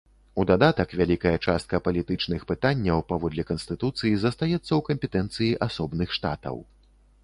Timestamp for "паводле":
3.13-3.47